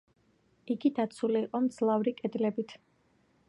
იგი 0.75 0.91
დაცული 0.99 1.43
იყო 1.49 1.61
მძლავრი 1.67 2.17
კედლებით. 2.23 2.75